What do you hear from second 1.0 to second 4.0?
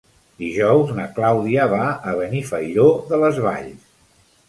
Clàudia va a Benifairó de les Valls.